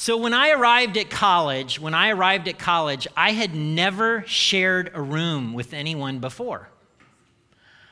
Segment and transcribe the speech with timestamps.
[0.00, 4.92] So when I arrived at college, when I arrived at college, I had never shared
[4.94, 6.68] a room with anyone before.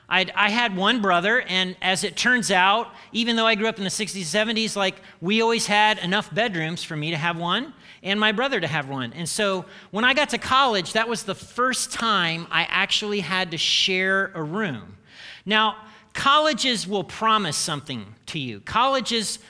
[0.08, 3.78] I'd, i had one brother, and as it turns out, even though I grew up
[3.78, 7.74] in the 60s, 70s, like we always had enough bedrooms for me to have one
[8.04, 9.12] and my brother to have one.
[9.12, 13.50] And so when I got to college, that was the first time I actually had
[13.50, 14.96] to share a room.
[15.44, 15.78] Now,
[16.12, 18.60] colleges will promise something to you.
[18.60, 19.40] Colleges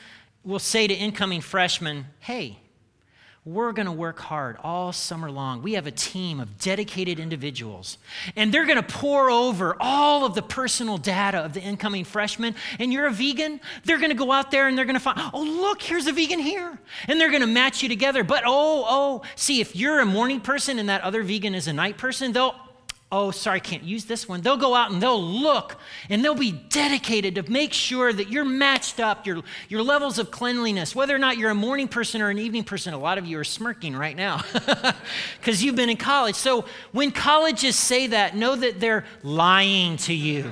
[0.47, 2.59] will say to incoming freshmen, hey,
[3.45, 5.63] we're going to work hard all summer long.
[5.63, 7.97] We have a team of dedicated individuals,
[8.35, 12.57] and they're going to pour over all of the personal data of the incoming freshmen.
[12.81, 15.21] And you're a vegan, they're going to go out there and they're going to find,
[15.33, 16.77] oh, look, here's a vegan here.
[17.07, 18.25] And they're going to match you together.
[18.25, 21.73] But oh, oh, see, if you're a morning person and that other vegan is a
[21.73, 22.57] night person, they'll
[23.13, 24.41] oh, sorry, I can't use this one.
[24.41, 25.79] They'll go out and they'll look
[26.11, 30.33] and they'll be dedicated to make sure that you're matched up, your, your levels of
[30.33, 32.95] cleanliness, whether or not you're a morning person or an evening person.
[32.95, 34.43] A lot of you are smirking right now
[35.41, 36.35] because you've been in college.
[36.35, 40.51] So when colleges say that, know that they're lying to you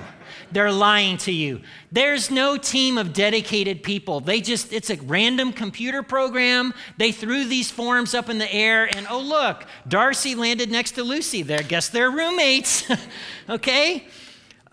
[0.55, 1.61] they're lying to you.
[1.93, 4.21] There's no team of dedicated people.
[4.21, 6.73] They just, it's a random computer program.
[6.97, 11.05] They threw these forms up in the air, and oh, look, Darcy landed next to
[11.05, 11.43] Lucy.
[11.43, 12.85] There, guess they're roommates.
[13.49, 14.07] okay?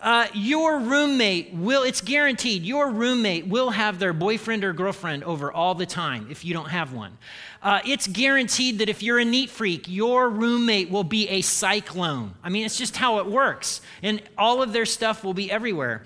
[0.02, 5.52] Uh, your roommate will, it's guaranteed, your roommate will have their boyfriend or girlfriend over
[5.52, 7.16] all the time if you don't have one.
[7.62, 12.34] Uh, it's guaranteed that if you're a neat freak, your roommate will be a cyclone.
[12.42, 13.80] I mean, it's just how it works.
[14.02, 16.02] And all of their stuff will be everywhere.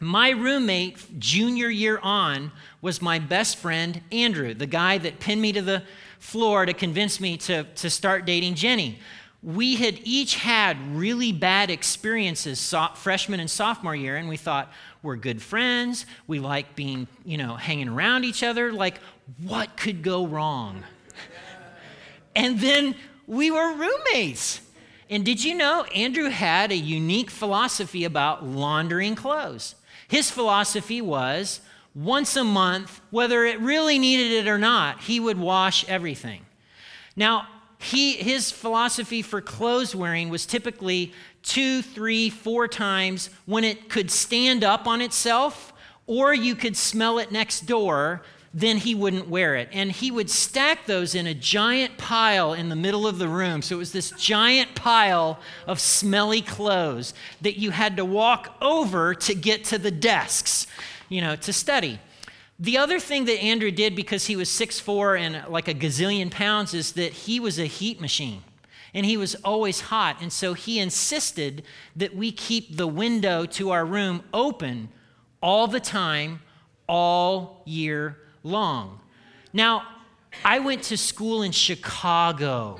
[0.00, 2.50] My roommate, junior year on,
[2.82, 5.84] was my best friend, Andrew, the guy that pinned me to the
[6.18, 8.98] floor to convince me to, to start dating Jenny
[9.44, 14.72] we had each had really bad experiences so, freshman and sophomore year and we thought
[15.02, 18.98] we're good friends we like being you know hanging around each other like
[19.42, 20.84] what could go wrong?
[22.36, 22.94] And then
[23.26, 24.60] we were roommates.
[25.08, 29.74] And did you know andrew had a unique philosophy about laundering clothes?
[30.08, 31.60] His philosophy was
[31.94, 36.44] once a month whether it really needed it or not he would wash everything.
[37.14, 37.46] Now
[37.78, 41.12] he, his philosophy for clothes wearing was typically
[41.42, 45.72] two, three, four times when it could stand up on itself
[46.06, 48.22] or you could smell it next door,
[48.56, 49.68] then he wouldn't wear it.
[49.72, 53.62] And he would stack those in a giant pile in the middle of the room.
[53.62, 59.12] So it was this giant pile of smelly clothes that you had to walk over
[59.12, 60.68] to get to the desks,
[61.08, 61.98] you know, to study.
[62.60, 66.74] The other thing that Andrew did because he was 6'4 and like a gazillion pounds
[66.74, 68.44] is that he was a heat machine
[68.94, 70.22] and he was always hot.
[70.22, 71.64] And so he insisted
[71.96, 74.90] that we keep the window to our room open
[75.42, 76.40] all the time,
[76.86, 79.00] all year long.
[79.52, 79.82] Now,
[80.44, 82.78] I went to school in Chicago.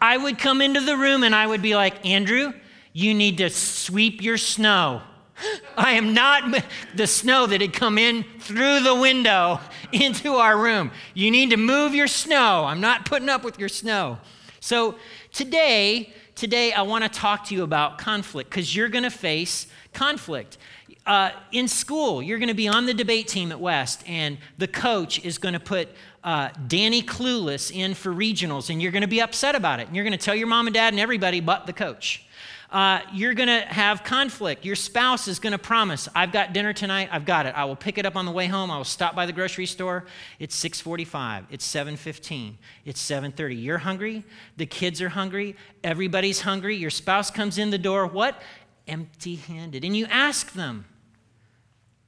[0.00, 2.52] I would come into the room and I would be like, Andrew,
[2.92, 5.02] you need to sweep your snow.
[5.76, 6.62] I am not
[6.94, 9.60] the snow that had come in through the window
[9.92, 10.90] into our room.
[11.14, 12.64] You need to move your snow.
[12.64, 14.18] I'm not putting up with your snow.
[14.60, 14.96] So
[15.32, 19.66] today, today I want to talk to you about conflict because you're going to face
[19.92, 20.56] conflict.
[21.04, 24.66] Uh, in school, you're going to be on the debate team at West, and the
[24.66, 25.90] coach is going to put
[26.24, 29.88] uh, Danny Clueless in for regionals, and you're going to be upset about it.
[29.88, 32.24] And you're going to tell your mom and dad and everybody but the coach
[32.70, 34.64] uh, you're going to have conflict.
[34.64, 37.08] Your spouse is going to promise, I've got dinner tonight.
[37.10, 37.54] I've got it.
[37.56, 38.70] I will pick it up on the way home.
[38.70, 40.06] I will stop by the grocery store.
[40.38, 41.46] It's 6:45.
[41.50, 42.58] It's 7:15.
[42.84, 43.56] It's 7:30.
[43.56, 44.24] You're hungry.
[44.56, 45.56] The kids are hungry.
[45.82, 46.76] Everybody's hungry.
[46.76, 48.06] Your spouse comes in the door.
[48.06, 48.40] What?
[48.86, 49.84] Empty-handed.
[49.84, 50.84] And you ask them,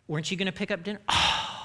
[0.07, 1.62] "Weren't you going to pick up dinner?" Oh,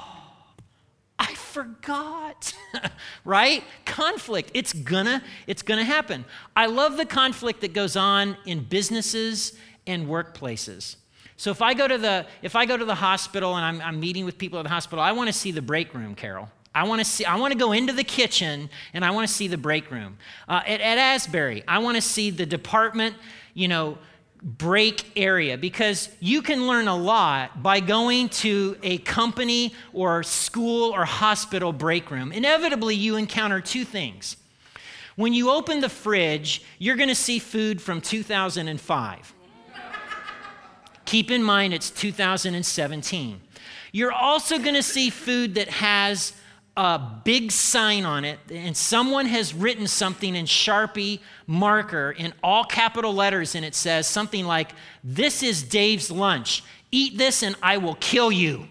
[1.58, 2.54] forgot.
[3.26, 3.64] right?
[3.86, 4.52] Conflict.
[4.54, 6.26] It's gonna it's gonna happen.
[6.56, 9.54] I love the conflict that goes on in businesses
[9.88, 10.98] and workplaces.
[11.36, 14.00] So if I go to the if I go to the hospital and I'm, I'm
[14.00, 16.50] meeting with people at the hospital, I want to see the break room, Carol.
[16.76, 17.26] I want to see.
[17.26, 20.18] I want to go into the kitchen and I want to see the break room.
[20.48, 23.16] Uh, at, at Asbury, I want to see the department.
[23.56, 23.98] You know,
[24.42, 30.92] break area because you can learn a lot by going to a company or school
[30.94, 32.32] or hospital break room.
[32.32, 34.38] Inevitably, you encounter two things.
[35.16, 39.34] When you open the fridge, you're going to see food from 2005.
[41.06, 43.42] Keep in mind it's 2017.
[43.92, 46.34] You're also going to see food that has
[46.78, 52.64] a big sign on it, and someone has written something in Sharpie marker in all
[52.64, 54.72] capital letters, and it says something like,
[55.04, 56.64] This is Dave's lunch.
[56.92, 58.68] Eat this, and I will kill you.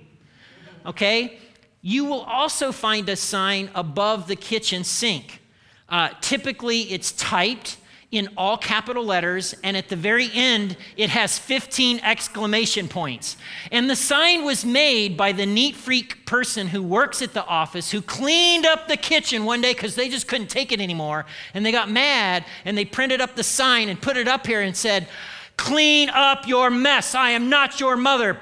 [0.87, 1.41] Okay?
[1.83, 5.43] You will also find a sign above the kitchen sink.
[5.89, 7.77] Uh, typically, it's typed
[8.13, 13.37] in all capital letters, and at the very end, it has 15 exclamation points.
[13.73, 17.91] And the sign was made by the neat freak person who works at the office
[17.91, 21.27] who cleaned up the kitchen one day because they just couldn't take it anymore.
[21.53, 24.61] And they got mad and they printed up the sign and put it up here
[24.61, 25.09] and said,
[25.57, 27.15] Clean up your mess.
[27.15, 28.37] I am not your mother.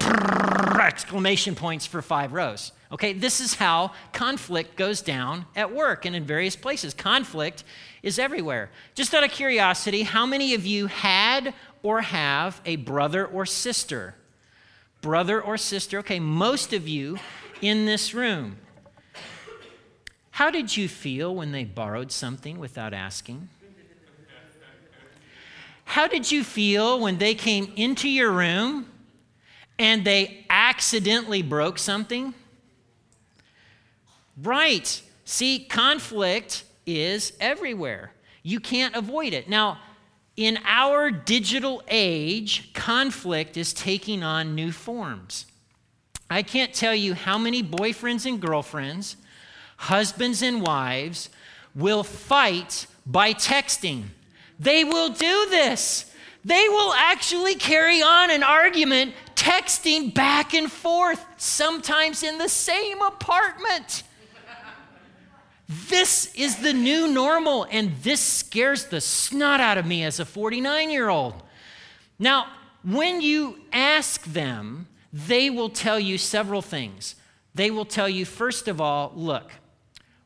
[0.79, 2.71] Exclamation points for five rows.
[2.91, 6.93] Okay, this is how conflict goes down at work and in various places.
[6.93, 7.63] Conflict
[8.03, 8.69] is everywhere.
[8.93, 14.15] Just out of curiosity, how many of you had or have a brother or sister?
[15.01, 15.99] Brother or sister?
[15.99, 17.17] Okay, most of you
[17.61, 18.57] in this room.
[20.31, 23.49] How did you feel when they borrowed something without asking?
[25.85, 28.87] How did you feel when they came into your room
[29.79, 32.33] and they accidentally broke something?
[34.41, 35.01] Right.
[35.23, 38.11] See, conflict is everywhere.
[38.43, 39.47] You can't avoid it.
[39.47, 39.79] Now,
[40.35, 45.45] in our digital age, conflict is taking on new forms.
[46.29, 49.15] I can't tell you how many boyfriends and girlfriends,
[49.77, 51.29] husbands and wives
[51.73, 54.05] will fight by texting.
[54.59, 56.11] They will do this.
[56.43, 63.01] They will actually carry on an argument texting back and forth, sometimes in the same
[63.01, 64.03] apartment.
[65.67, 70.25] This is the new normal, and this scares the snot out of me as a
[70.25, 71.33] 49 year old.
[72.19, 72.47] Now,
[72.83, 77.15] when you ask them, they will tell you several things.
[77.55, 79.51] They will tell you, first of all, look,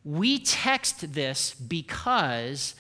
[0.04, 2.76] we text this because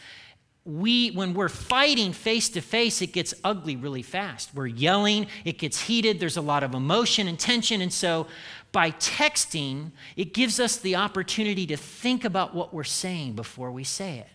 [0.69, 5.57] we when we're fighting face to face it gets ugly really fast we're yelling it
[5.57, 8.27] gets heated there's a lot of emotion and tension and so
[8.71, 13.83] by texting, it gives us the opportunity to think about what we're saying before we
[13.83, 14.27] say it.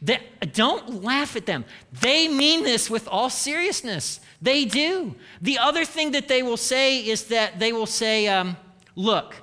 [0.00, 0.20] They,
[0.52, 1.64] don't laugh at them.
[1.92, 4.20] They mean this with all seriousness.
[4.40, 5.16] They do.
[5.42, 8.56] The other thing that they will say is that they will say, um,
[8.94, 9.36] Look,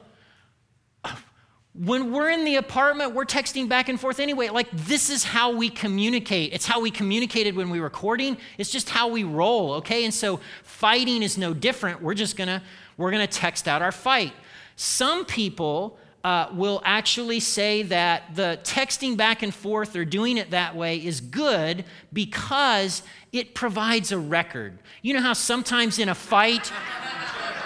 [1.78, 4.48] when we're in the apartment, we're texting back and forth anyway.
[4.48, 6.54] Like, this is how we communicate.
[6.54, 8.38] It's how we communicated when we were recording.
[8.58, 10.06] It's just how we roll, okay?
[10.06, 12.02] And so fighting is no different.
[12.02, 12.64] We're just gonna
[12.98, 14.34] we're to text out our fight.
[14.78, 20.52] Some people uh, will actually say that the texting back and forth or doing it
[20.52, 24.80] that way is good because it provides a record.
[25.02, 26.72] You know how sometimes in a fight,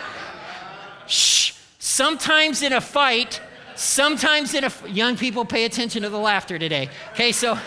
[1.08, 3.40] shh, sometimes in a fight,
[3.80, 6.90] sometimes in a, young people pay attention to the laughter today.
[7.12, 7.58] Okay, so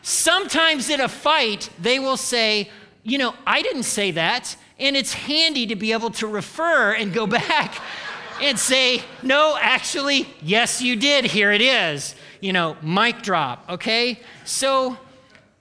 [0.00, 2.70] sometimes in a fight, they will say,
[3.02, 4.56] you know, I didn't say that.
[4.78, 7.74] And it's handy to be able to refer and go back
[8.40, 11.26] and say, no, actually, yes, you did.
[11.26, 12.14] Here it is.
[12.40, 14.20] You know, mic drop, okay?
[14.44, 14.96] So,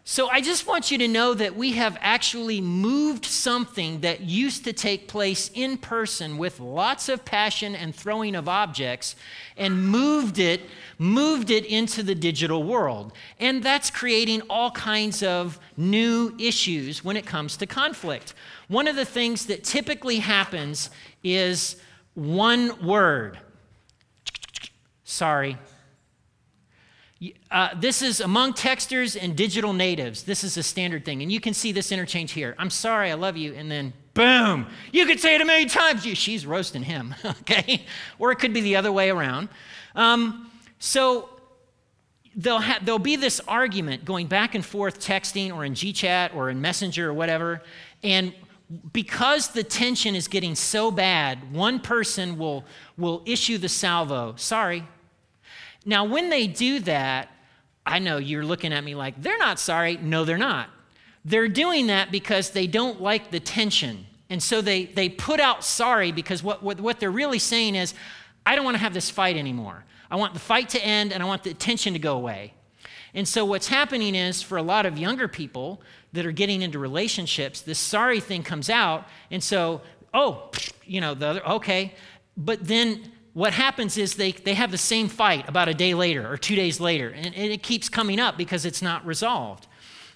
[0.07, 4.63] so I just want you to know that we have actually moved something that used
[4.65, 9.15] to take place in person with lots of passion and throwing of objects
[9.57, 10.61] and moved it
[10.99, 13.13] moved it into the digital world.
[13.39, 18.35] And that's creating all kinds of new issues when it comes to conflict.
[18.67, 20.91] One of the things that typically happens
[21.23, 21.77] is
[22.13, 23.39] one word.
[25.03, 25.57] Sorry.
[27.51, 30.23] Uh, this is among texters and digital natives.
[30.23, 31.21] This is a standard thing.
[31.21, 32.55] And you can see this interchange here.
[32.57, 33.53] I'm sorry, I love you.
[33.53, 36.03] And then boom, you could say it a million times.
[36.03, 37.85] She's roasting him, okay?
[38.19, 39.49] Or it could be the other way around.
[39.95, 41.29] Um, so
[42.35, 46.49] there'll, ha- there'll be this argument going back and forth, texting or in GChat or
[46.49, 47.61] in Messenger or whatever.
[48.03, 48.33] And
[48.93, 52.65] because the tension is getting so bad, one person will,
[52.97, 54.87] will issue the salvo, sorry.
[55.85, 57.29] Now, when they do that,
[57.85, 59.97] I know you're looking at me like, they're not sorry.
[59.97, 60.69] No, they're not.
[61.23, 64.07] They're doing that because they don't like the tension.
[64.29, 67.93] And so they, they put out sorry because what, what, what they're really saying is,
[68.45, 69.83] I don't want to have this fight anymore.
[70.09, 72.53] I want the fight to end and I want the tension to go away.
[73.13, 75.81] And so, what's happening is for a lot of younger people
[76.13, 79.07] that are getting into relationships, this sorry thing comes out.
[79.31, 79.81] And so,
[80.13, 80.51] oh,
[80.85, 81.95] you know, the other, okay.
[82.37, 86.31] But then what happens is they, they have the same fight about a day later
[86.31, 89.67] or two days later, and, and it keeps coming up because it's not resolved.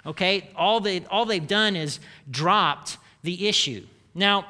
[0.06, 0.50] Okay?
[0.56, 2.00] All, they, all they've done is
[2.32, 3.86] dropped the issue.
[4.16, 4.46] Now,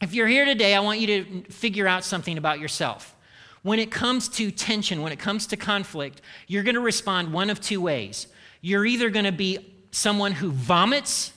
[0.00, 3.16] if you're here today, I want you to figure out something about yourself.
[3.62, 7.50] When it comes to tension, when it comes to conflict, you're going to respond one
[7.50, 8.28] of two ways.
[8.60, 11.32] You're either going to be someone who vomits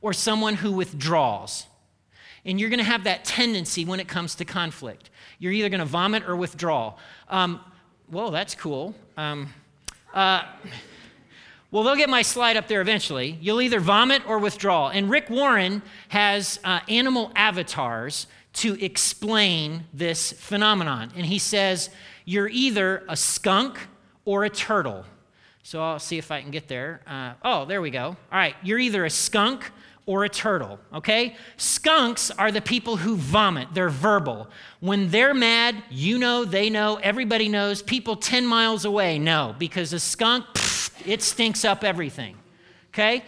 [0.00, 1.66] or someone who withdraws.
[2.46, 5.10] And you're going to have that tendency when it comes to conflict.
[5.42, 6.94] You're either going to vomit or withdraw.
[7.28, 7.58] Um,
[8.08, 8.94] whoa, that's cool.
[9.16, 9.52] Um,
[10.14, 10.44] uh,
[11.72, 13.38] well, they'll get my slide up there eventually.
[13.40, 14.90] You'll either vomit or withdraw.
[14.90, 21.10] And Rick Warren has uh, animal avatars to explain this phenomenon.
[21.16, 21.90] And he says,
[22.24, 23.88] You're either a skunk
[24.24, 25.04] or a turtle.
[25.64, 27.00] So I'll see if I can get there.
[27.04, 28.04] Uh, oh, there we go.
[28.04, 29.72] All right, you're either a skunk
[30.04, 31.36] or a turtle, okay?
[31.56, 34.48] Skunks are the people who vomit, they're verbal.
[34.80, 37.82] When they're mad, you know, they know, everybody knows.
[37.82, 42.36] People 10 miles away know because a skunk, pff, it stinks up everything,
[42.92, 43.24] okay?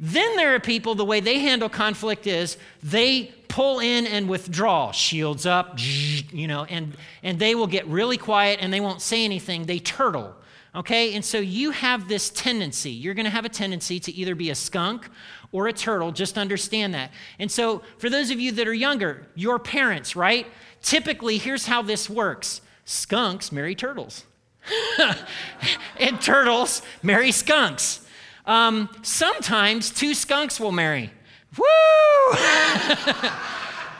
[0.00, 4.92] Then there are people, the way they handle conflict is they pull in and withdraw,
[4.92, 9.24] shields up, you know, and, and they will get really quiet and they won't say
[9.24, 9.66] anything.
[9.66, 10.34] They turtle.
[10.74, 12.90] Okay, and so you have this tendency.
[12.90, 15.08] You're going to have a tendency to either be a skunk
[15.54, 16.10] or a turtle.
[16.10, 17.12] Just understand that.
[17.38, 20.48] And so, for those of you that are younger, your parents, right?
[20.82, 24.24] Typically, here's how this works skunks marry turtles,
[26.00, 28.04] and turtles marry skunks.
[28.44, 31.12] Um, sometimes two skunks will marry.
[31.56, 31.64] Woo!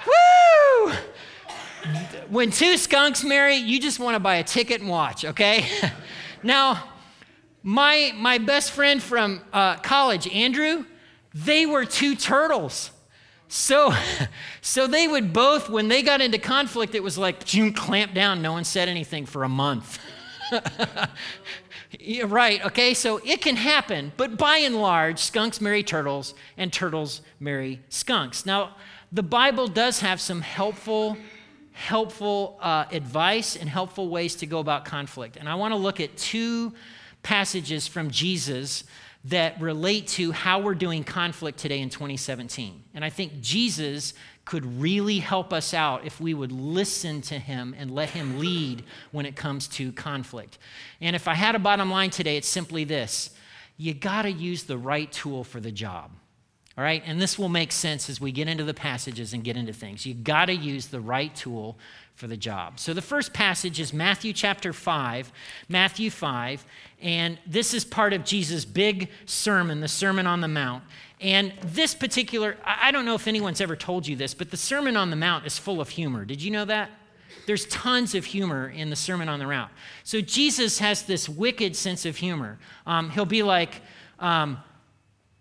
[0.07, 0.93] Woo!
[2.31, 5.69] When two skunks marry, you just want to buy a ticket and watch, okay?
[6.43, 6.83] now,
[7.63, 10.85] my, my best friend from uh, college, Andrew,
[11.35, 12.93] they were two turtles.
[13.49, 13.93] So,
[14.63, 18.41] so they would both, when they got into conflict, it was like, clamp down.
[18.41, 19.99] No one said anything for a month.
[21.99, 26.73] yeah, right, okay, so it can happen, but by and large, skunks marry turtles and
[26.73, 28.47] turtles marry skunks.
[28.47, 28.77] Now,
[29.13, 31.17] the Bible does have some helpful,
[31.73, 35.37] helpful uh, advice and helpful ways to go about conflict.
[35.37, 36.73] And I want to look at two
[37.25, 38.85] passages from Jesus
[39.25, 42.85] that relate to how we're doing conflict today in 2017.
[42.95, 44.15] And I think Jesus
[44.45, 48.85] could really help us out if we would listen to him and let him lead
[49.11, 50.59] when it comes to conflict.
[51.01, 53.31] And if I had a bottom line today, it's simply this
[53.77, 56.13] you got to use the right tool for the job.
[56.77, 59.57] All right, and this will make sense as we get into the passages and get
[59.57, 60.05] into things.
[60.05, 61.79] You got to use the right tool
[62.15, 62.79] for the job.
[62.79, 65.33] So the first passage is Matthew chapter 5,
[65.69, 66.65] Matthew 5,
[67.03, 70.85] and this is part of Jesus' big sermon, the Sermon on the Mount.
[71.21, 74.97] And this particular, I don't know if anyone's ever told you this, but the Sermon
[74.97, 76.25] on the Mount is full of humor.
[76.25, 76.91] Did you know that?
[77.47, 79.73] There's tons of humor in the Sermon on the Mount.
[80.05, 82.59] So Jesus has this wicked sense of humor.
[82.87, 83.83] Um, he'll be like,
[84.19, 84.59] um,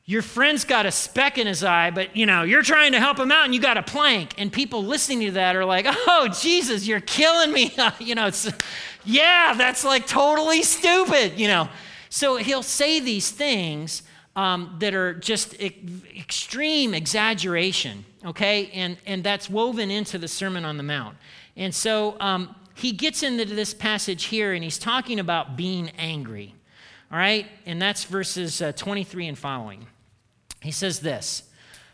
[0.06, 3.18] your friend's got a speck in his eye, but you know, you're trying to help
[3.18, 4.34] him out and you got a plank.
[4.38, 7.74] And people listening to that are like, oh, Jesus, you're killing me.
[8.00, 8.52] you know, it's,
[9.06, 11.70] yeah, that's like totally stupid, you know.
[12.10, 14.04] So he'll say these things
[14.36, 18.70] um, that are just e- extreme exaggeration, okay?
[18.74, 21.16] And, and that's woven into the Sermon on the Mount.
[21.56, 26.56] And so um, he gets into this passage here and he's talking about being angry,
[27.10, 27.48] all right?
[27.66, 29.88] And that's verses uh, 23 and following.
[30.64, 31.44] He says this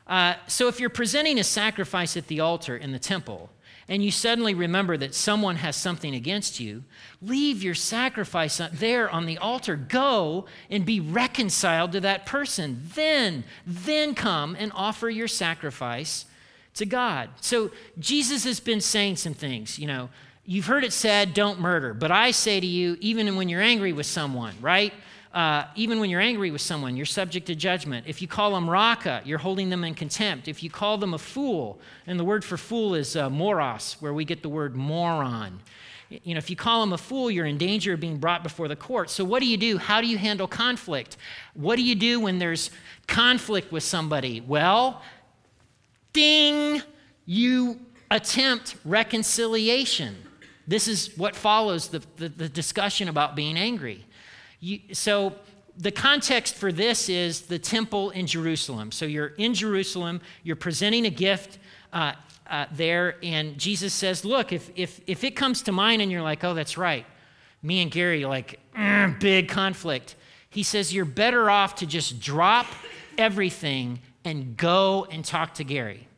[0.08, 3.50] uh, So if you're presenting a sacrifice at the altar in the temple,
[3.90, 6.84] and you suddenly remember that someone has something against you,
[7.24, 9.76] leave your sacrifice there on the altar.
[9.76, 12.84] Go and be reconciled to that person.
[12.94, 16.26] Then, then come and offer your sacrifice
[16.76, 17.30] to God.
[17.42, 20.10] So Jesus has been saying some things, you know.
[20.46, 21.94] You've heard it said, don't murder.
[21.94, 24.94] But I say to you, even when you're angry with someone, right?
[25.33, 28.05] Uh, even when you're angry with someone, you're subject to judgment.
[28.07, 30.48] If you call them raka, you're holding them in contempt.
[30.48, 34.13] If you call them a fool, and the word for fool is uh, moros, where
[34.13, 35.59] we get the word moron.
[36.09, 38.67] You know, if you call them a fool, you're in danger of being brought before
[38.67, 39.12] the court.
[39.12, 39.77] So, what do you do?
[39.77, 41.17] How do you handle conflict?
[41.53, 42.71] What do you do when there's
[43.05, 44.41] conflict with somebody?
[44.41, 45.03] Well,
[46.12, 46.81] ding,
[47.27, 50.15] you attempt reconciliation.
[50.67, 54.05] This is what follows the, the, the discussion about being angry.
[54.60, 55.36] You, so
[55.78, 58.92] the context for this is the temple in Jerusalem.
[58.92, 61.58] So you're in Jerusalem, you're presenting a gift
[61.94, 62.13] uh,
[62.50, 66.22] uh, there, and Jesus says, Look, if, if, if it comes to mind and you're
[66.22, 67.06] like, oh, that's right,
[67.63, 68.60] me and Gary, like,
[69.20, 70.16] big conflict,
[70.50, 72.68] he says, You're better off to just drop
[73.18, 76.09] everything and go and talk to Gary.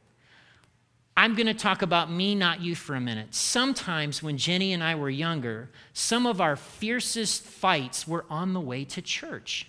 [1.22, 3.36] I'm going to talk about me, not you, for a minute.
[3.36, 8.60] Sometimes when Jenny and I were younger, some of our fiercest fights were on the
[8.60, 9.68] way to church.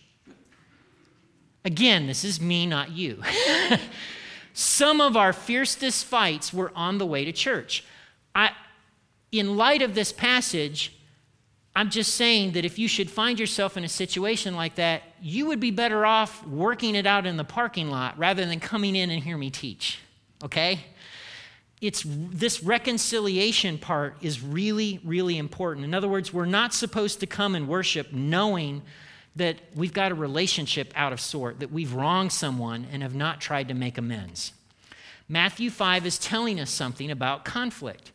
[1.63, 3.23] Again, this is me, not you.
[4.55, 7.85] some of our fiercest fights were on the way to church.
[8.35, 8.53] I,
[9.31, 10.97] in light of this passage,
[11.77, 15.45] I'm just saying that if you should find yourself in a situation like that, you
[15.49, 19.11] would be better off working it out in the parking lot rather than coming in
[19.11, 19.99] and hear me teach.
[20.43, 20.87] Okay?
[21.83, 25.85] It's this reconciliation part is really really important.
[25.85, 28.83] In other words we're not supposed to come and worship knowing
[29.37, 33.41] that we've got a relationship out of sort that we've wronged someone and have not
[33.41, 34.53] tried to make amends.
[35.29, 38.13] Matthew 5 is telling us something about conflict.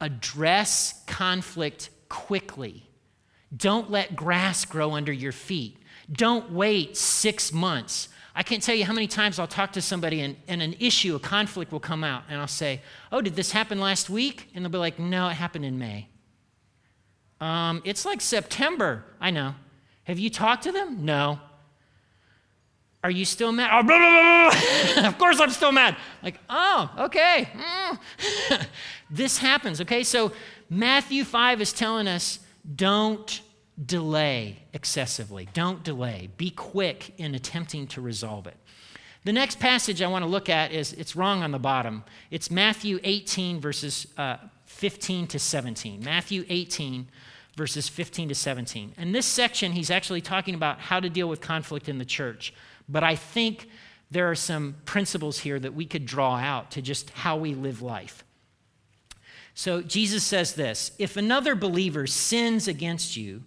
[0.00, 2.84] Address conflict quickly.
[3.54, 5.76] Don't let grass grow under your feet.
[6.10, 10.20] Don't wait six months I can't tell you how many times I'll talk to somebody
[10.20, 12.80] and, and an issue, a conflict will come out, and I'll say,
[13.10, 14.48] Oh, did this happen last week?
[14.54, 16.06] And they'll be like, No, it happened in May.
[17.40, 19.04] Um, it's like September.
[19.20, 19.56] I know.
[20.04, 21.04] Have you talked to them?
[21.04, 21.40] No.
[23.02, 23.70] Are you still mad?
[23.72, 25.96] Oh, blah, blah, blah, of course I'm still mad.
[26.22, 27.48] Like, oh, okay.
[27.56, 28.66] Mm.
[29.10, 30.04] this happens, okay?
[30.04, 30.30] So
[30.70, 32.38] Matthew 5 is telling us
[32.76, 33.40] don't
[33.86, 35.48] delay excessively.
[35.52, 36.30] Don't delay.
[36.36, 38.56] Be quick in attempting to resolve it.
[39.24, 42.04] The next passage I want to look at is it's wrong on the bottom.
[42.30, 46.02] It's Matthew 18, verses uh, 15 to 17.
[46.04, 47.08] Matthew 18,
[47.56, 48.94] verses 15 to 17.
[48.96, 52.54] In this section, he's actually talking about how to deal with conflict in the church.
[52.88, 53.68] But I think
[54.10, 57.82] there are some principles here that we could draw out to just how we live
[57.82, 58.24] life.
[59.54, 63.42] So Jesus says this If another believer sins against you,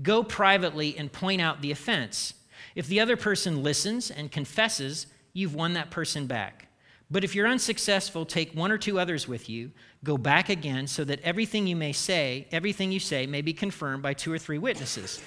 [0.00, 2.34] Go privately and point out the offense.
[2.74, 6.68] If the other person listens and confesses, you've won that person back.
[7.10, 9.70] But if you're unsuccessful, take one or two others with you,
[10.02, 14.02] go back again so that everything you may say, everything you say may be confirmed
[14.02, 15.20] by two or three witnesses.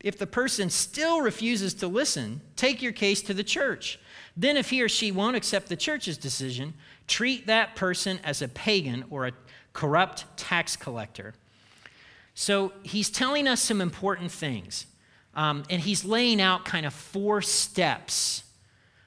[0.00, 3.98] If the person still refuses to listen, take your case to the church.
[4.36, 6.74] Then if he or she won't accept the church's decision,
[7.06, 9.32] treat that person as a pagan or a
[9.72, 11.34] corrupt tax collector.
[12.40, 14.86] So he's telling us some important things.
[15.34, 18.44] Um, and he's laying out kind of four steps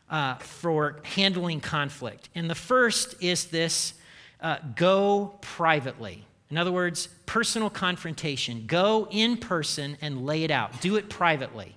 [0.10, 2.28] uh, for handling conflict.
[2.36, 3.94] And the first is this
[4.42, 6.26] uh, go privately.
[6.50, 8.66] In other words, personal confrontation.
[8.68, 10.82] Go in person and lay it out.
[10.82, 11.74] Do it privately,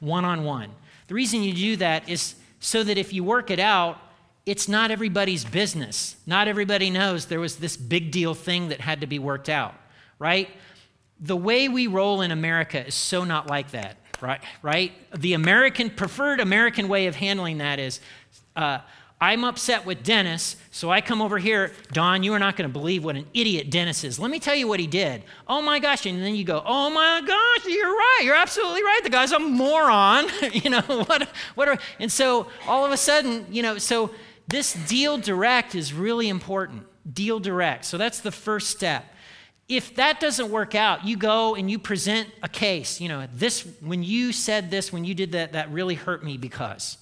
[0.00, 0.68] one on one.
[1.06, 3.98] The reason you do that is so that if you work it out,
[4.44, 6.16] it's not everybody's business.
[6.26, 9.74] Not everybody knows there was this big deal thing that had to be worked out
[10.18, 10.48] right?
[11.20, 14.40] The way we roll in America is so not like that, right?
[14.62, 14.92] Right?
[15.18, 18.00] The American preferred American way of handling that is
[18.56, 18.78] uh,
[19.20, 21.72] I'm upset with Dennis, so I come over here.
[21.92, 24.20] Don, you are not going to believe what an idiot Dennis is.
[24.20, 25.24] Let me tell you what he did.
[25.48, 26.06] Oh my gosh.
[26.06, 28.20] And then you go, oh my gosh, you're right.
[28.22, 29.00] You're absolutely right.
[29.02, 30.26] The guy's a moron.
[30.52, 34.10] you know, what, what are, and so all of a sudden, you know, so
[34.46, 36.84] this deal direct is really important.
[37.12, 37.86] Deal direct.
[37.86, 39.04] So that's the first step
[39.68, 43.00] if that doesn't work out, you go and you present a case.
[43.00, 46.38] You know, this, when you said this, when you did that, that really hurt me
[46.38, 46.96] because.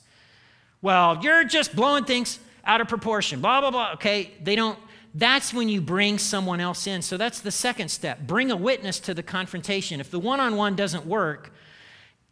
[0.83, 3.93] Well, you're just blowing things out of proportion, blah, blah, blah.
[3.93, 4.79] Okay, they don't,
[5.15, 7.03] that's when you bring someone else in.
[7.03, 8.27] So that's the second step.
[8.27, 10.01] Bring a witness to the confrontation.
[10.01, 11.53] If the one on one doesn't work,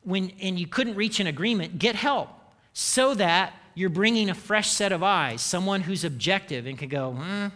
[0.03, 2.29] when, and you couldn't reach an agreement, get help
[2.73, 7.17] so that you're bringing a fresh set of eyes, someone who's objective and can go,
[7.19, 7.53] mm,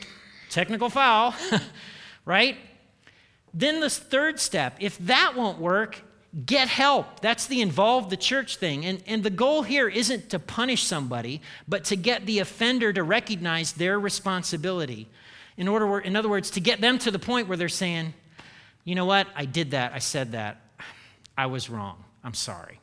[0.48, 1.34] technical foul,
[2.28, 2.58] right?
[3.54, 6.02] Then the third step, if that won't work,
[6.44, 7.20] get help.
[7.20, 8.84] That's the involve the church thing.
[8.84, 13.02] And, and the goal here isn't to punish somebody, but to get the offender to
[13.02, 15.08] recognize their responsibility.
[15.56, 18.12] In, order, in other words, to get them to the point where they're saying,
[18.84, 20.60] you know what, I did that, I said that,
[21.36, 22.78] I was wrong, I'm sorry.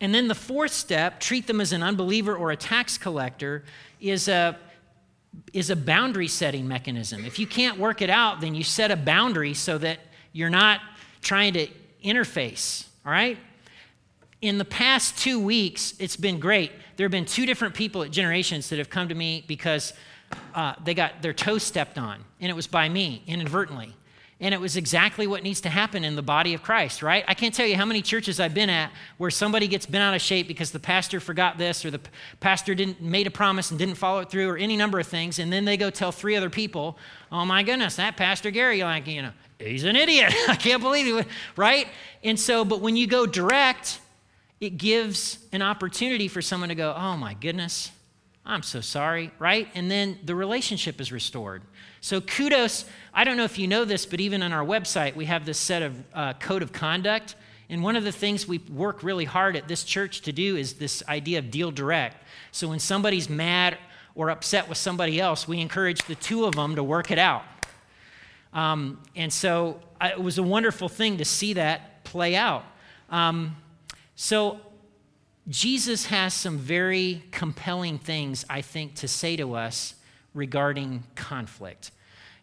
[0.00, 3.64] And then the fourth step, treat them as an unbeliever or a tax collector,
[4.00, 4.58] is a
[5.52, 7.24] is a boundary setting mechanism.
[7.24, 9.98] If you can't work it out, then you set a boundary so that
[10.32, 10.80] you're not
[11.22, 11.66] trying to
[12.04, 13.38] interface, all right?
[14.42, 16.70] In the past two weeks, it's been great.
[16.96, 19.92] There have been two different people at Generations that have come to me because
[20.54, 23.94] uh, they got their toes stepped on, and it was by me inadvertently.
[24.38, 27.24] And it was exactly what needs to happen in the body of Christ, right?
[27.26, 30.14] I can't tell you how many churches I've been at where somebody gets bent out
[30.14, 32.00] of shape because the pastor forgot this or the
[32.40, 35.38] pastor didn't made a promise and didn't follow it through or any number of things,
[35.38, 36.98] and then they go tell three other people,
[37.32, 40.34] "Oh my goodness, that Pastor Gary, like you know, he's an idiot.
[40.48, 41.88] I can't believe it, right?"
[42.22, 44.00] And so, but when you go direct,
[44.60, 47.90] it gives an opportunity for someone to go, "Oh my goodness,
[48.46, 49.68] I'm so sorry," right?
[49.74, 51.62] And then the relationship is restored.
[52.00, 55.24] So kudos I don't know if you know this, but even on our website, we
[55.24, 57.34] have this set of uh, code of conduct.
[57.70, 60.74] And one of the things we work really hard at this church to do is
[60.74, 62.22] this idea of deal direct.
[62.52, 63.78] So when somebody's mad
[64.14, 67.42] or upset with somebody else, we encourage the two of them to work it out.
[68.52, 72.64] Um, and so uh, it was a wonderful thing to see that play out.
[73.10, 73.56] Um,
[74.14, 74.60] so
[75.48, 79.94] Jesus has some very compelling things, I think, to say to us
[80.34, 81.92] regarding conflict.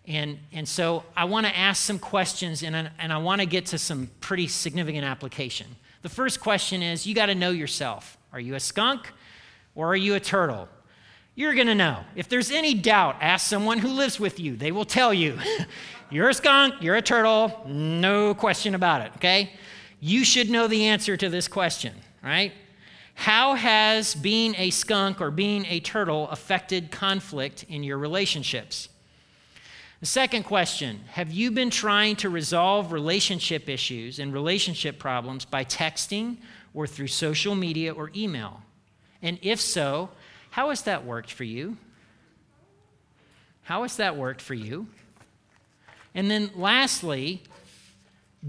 [0.07, 3.67] And, and so I want to ask some questions and, and I want to get
[3.67, 5.67] to some pretty significant application.
[6.01, 8.17] The first question is you got to know yourself.
[8.33, 9.11] Are you a skunk
[9.75, 10.67] or are you a turtle?
[11.35, 12.03] You're going to know.
[12.15, 14.55] If there's any doubt, ask someone who lives with you.
[14.55, 15.39] They will tell you.
[16.09, 19.51] you're a skunk, you're a turtle, no question about it, okay?
[19.99, 22.51] You should know the answer to this question, right?
[23.13, 28.89] How has being a skunk or being a turtle affected conflict in your relationships?
[29.99, 35.63] The second question Have you been trying to resolve relationship issues and relationship problems by
[35.63, 36.37] texting
[36.73, 38.61] or through social media or email?
[39.21, 40.09] And if so,
[40.49, 41.77] how has that worked for you?
[43.61, 44.87] How has that worked for you?
[46.13, 47.41] And then lastly,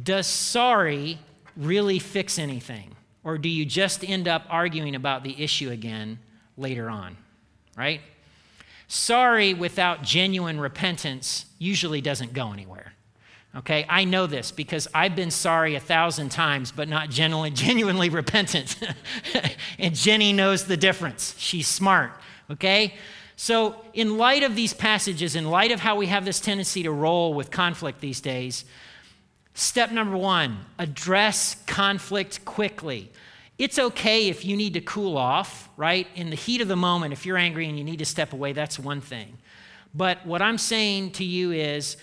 [0.03, 1.19] does sorry
[1.57, 2.97] really fix anything?
[3.25, 6.19] Or do you just end up arguing about the issue again
[6.57, 7.17] later on?
[7.77, 8.03] Right?
[8.87, 12.93] Sorry without genuine repentance usually doesn't go anywhere.
[13.57, 18.09] Okay, I know this because I've been sorry a thousand times, but not genuinely, genuinely
[18.09, 18.77] repentant.
[19.79, 21.35] and Jenny knows the difference.
[21.39, 22.13] She's smart.
[22.51, 22.95] Okay?
[23.37, 26.91] So, in light of these passages, in light of how we have this tendency to
[26.91, 28.65] roll with conflict these days,
[29.55, 33.11] step number one address conflict quickly.
[33.57, 36.09] It's okay if you need to cool off, right?
[36.17, 38.53] In the heat of the moment, if you're angry and you need to step away,
[38.53, 39.39] that's one thing.
[39.95, 41.97] But what I'm saying to you is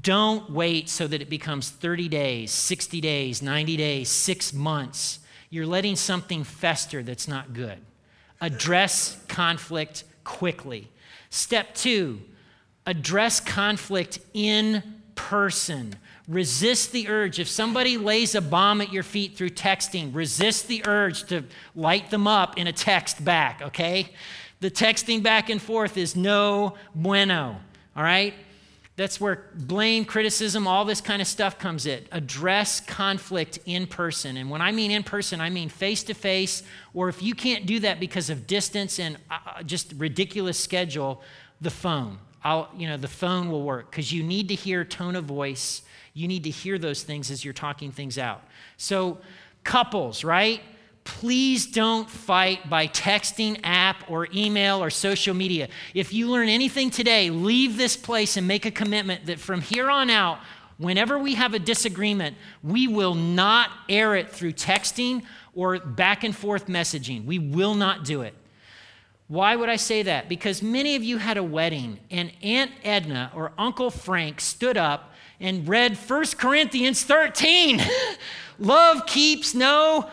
[0.00, 5.20] don't wait so that it becomes 30 days, 60 days, 90 days, six months.
[5.48, 7.78] You're letting something fester that's not good.
[8.40, 10.90] Address conflict quickly.
[11.30, 12.20] Step two,
[12.84, 14.82] address conflict in
[15.14, 15.94] person.
[16.28, 17.38] Resist the urge.
[17.38, 21.44] If somebody lays a bomb at your feet through texting, resist the urge to
[21.76, 24.10] light them up in a text back, okay?
[24.60, 27.60] The texting back and forth is no bueno,
[27.94, 28.34] all right?
[28.96, 32.04] That's where blame, criticism, all this kind of stuff comes in.
[32.10, 34.38] Address conflict in person.
[34.38, 36.62] And when I mean in person, I mean face to face,
[36.94, 41.22] or if you can't do that because of distance and uh, uh just ridiculous schedule,
[41.60, 42.18] the phone.
[42.42, 45.82] I'll, you know, the phone will work because you need to hear tone of voice
[46.16, 48.42] you need to hear those things as you're talking things out.
[48.78, 49.18] So,
[49.64, 50.62] couples, right?
[51.04, 55.68] Please don't fight by texting, app, or email or social media.
[55.92, 59.90] If you learn anything today, leave this place and make a commitment that from here
[59.90, 60.38] on out,
[60.78, 65.22] whenever we have a disagreement, we will not air it through texting
[65.54, 67.26] or back and forth messaging.
[67.26, 68.32] We will not do it.
[69.28, 70.28] Why would I say that?
[70.28, 75.12] Because many of you had a wedding and Aunt Edna or Uncle Frank stood up
[75.40, 77.82] and read 1 Corinthians 13.
[78.58, 80.08] Love keeps no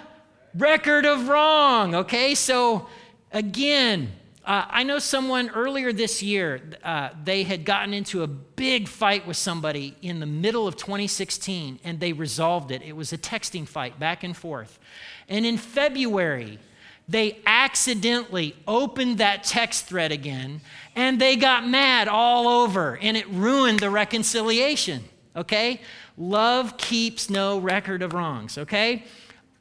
[0.55, 1.93] record of wrong.
[1.95, 2.87] Okay, so
[3.31, 4.11] again,
[4.45, 9.25] uh, I know someone earlier this year, uh, they had gotten into a big fight
[9.25, 12.81] with somebody in the middle of 2016 and they resolved it.
[12.81, 14.79] It was a texting fight back and forth.
[15.29, 16.59] And in February,
[17.07, 20.61] they accidentally opened that text thread again
[20.95, 25.03] and they got mad all over and it ruined the reconciliation
[25.35, 25.81] okay?
[26.17, 29.03] Love keeps no record of wrongs, okay?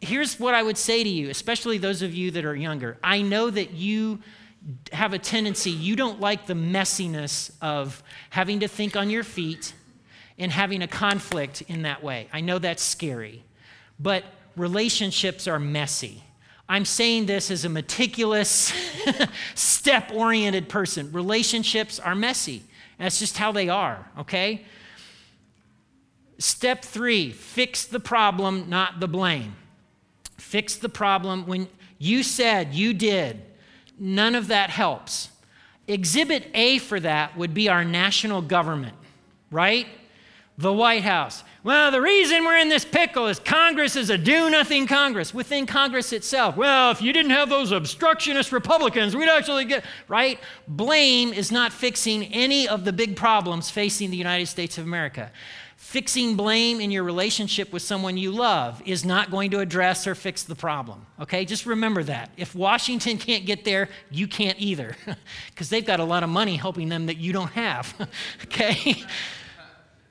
[0.01, 2.99] Here's what I would say to you, especially those of you that are younger.
[3.03, 4.21] I know that you
[4.93, 9.75] have a tendency, you don't like the messiness of having to think on your feet
[10.39, 12.29] and having a conflict in that way.
[12.33, 13.43] I know that's scary,
[13.99, 14.25] but
[14.57, 16.23] relationships are messy.
[16.69, 18.73] I'm saying this as a meticulous,
[19.55, 21.13] step oriented person.
[21.13, 22.63] Relationships are messy.
[22.99, 24.65] That's just how they are, okay?
[26.39, 29.57] Step three fix the problem, not the blame.
[30.39, 33.43] Fix the problem when you said you did.
[33.99, 35.29] None of that helps.
[35.87, 38.97] Exhibit A for that would be our national government,
[39.51, 39.87] right?
[40.59, 41.43] The White House.
[41.65, 45.33] Well, the reason we're in this pickle is Congress is a do nothing Congress.
[45.33, 50.39] Within Congress itself, well, if you didn't have those obstructionist Republicans, we'd actually get, right?
[50.69, 55.31] Blame is not fixing any of the big problems facing the United States of America.
[55.77, 60.15] Fixing blame in your relationship with someone you love is not going to address or
[60.15, 61.07] fix the problem.
[61.21, 62.31] Okay, just remember that.
[62.37, 64.97] If Washington can't get there, you can't either,
[65.51, 68.09] because they've got a lot of money helping them that you don't have.
[68.45, 69.03] okay?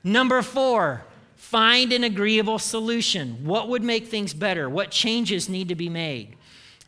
[0.04, 1.04] Number four,
[1.36, 3.44] find an agreeable solution.
[3.44, 4.68] What would make things better?
[4.68, 6.36] What changes need to be made?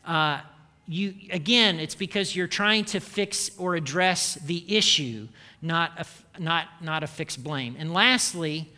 [0.05, 0.41] Uh,
[0.87, 5.27] you, again, it's because you're trying to fix or address the issue,
[5.61, 7.75] not a, not, not a fixed blame.
[7.79, 8.69] And lastly,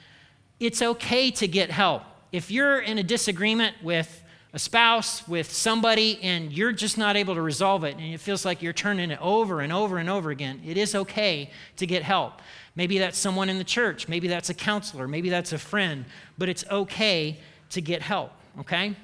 [0.59, 2.03] it's okay to get help.
[2.31, 4.23] If you're in a disagreement with
[4.53, 8.45] a spouse, with somebody, and you're just not able to resolve it, and it feels
[8.45, 12.01] like you're turning it over and over and over again, it is okay to get
[12.01, 12.41] help.
[12.75, 16.05] Maybe that's someone in the church, maybe that's a counselor, maybe that's a friend,
[16.37, 17.39] but it's okay
[17.71, 18.95] to get help, okay?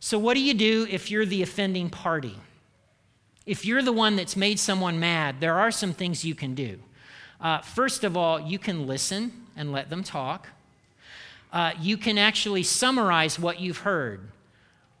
[0.00, 2.38] So, what do you do if you're the offending party?
[3.44, 6.78] If you're the one that's made someone mad, there are some things you can do.
[7.40, 10.48] Uh, first of all, you can listen and let them talk.
[11.52, 14.28] Uh, you can actually summarize what you've heard.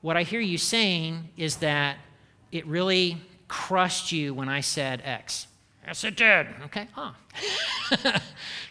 [0.00, 1.98] What I hear you saying is that
[2.50, 5.46] it really crushed you when I said X.
[5.86, 6.46] Yes, it did.
[6.66, 6.88] Okay.
[6.92, 7.12] Huh.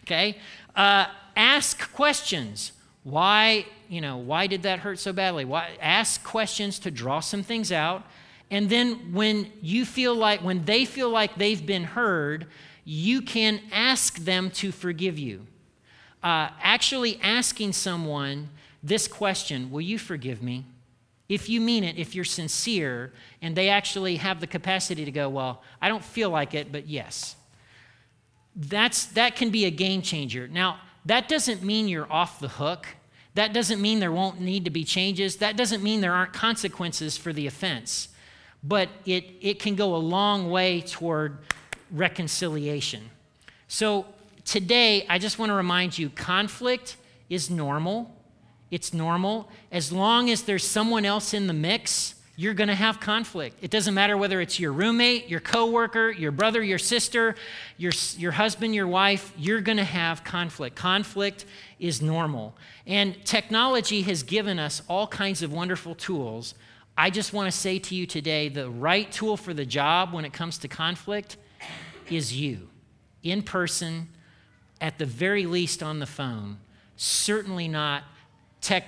[0.04, 0.38] okay.
[0.76, 2.74] Uh, ask questions.
[3.04, 5.46] Why, you know, why did that hurt so badly?
[5.46, 8.04] Why, ask questions to draw some things out.
[8.52, 12.48] And then when you feel like, when they feel like they've been heard,
[12.84, 15.46] you can ask them to forgive you.
[16.22, 18.50] Uh, actually asking someone
[18.84, 20.66] this question, Will you forgive me?
[21.28, 25.30] If you mean it, if you're sincere, and they actually have the capacity to go,
[25.30, 27.36] Well, I don't feel like it, but yes.
[28.56, 30.48] That's, that can be a game changer.
[30.48, 32.88] Now, that doesn't mean you're off the hook.
[33.36, 35.38] That doesn't mean there won't need to be changes.
[35.38, 38.10] That doesn't mean there aren't consequences for the offense.
[38.64, 41.38] But it, it can go a long way toward
[41.92, 43.10] reconciliation.
[43.68, 44.08] So
[44.50, 46.98] today, I just want to remind you conflict
[47.30, 48.16] is normal.
[48.72, 49.48] It's normal.
[49.72, 53.60] As long as there's someone else in the mix, you're going to have conflict.
[53.62, 57.36] It doesn't matter whether it's your roommate, your coworker, your brother, your sister,
[57.78, 60.76] your, your husband, your wife, you're going to have conflict.
[60.76, 61.46] Conflict
[61.78, 62.56] is normal.
[62.88, 66.56] And technology has given us all kinds of wonderful tools.
[66.98, 70.26] I just want to say to you today the right tool for the job when
[70.26, 71.38] it comes to conflict
[72.10, 72.70] is you,
[73.22, 74.08] in person,
[74.82, 76.58] at the very least on the phone,
[76.96, 78.04] certainly not
[78.62, 78.86] tech,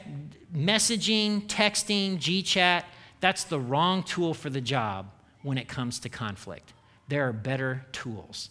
[0.54, 2.84] messaging, texting, GChat
[3.22, 5.12] that's the wrong tool for the job
[5.44, 6.74] when it comes to conflict.
[7.08, 8.50] There are better tools.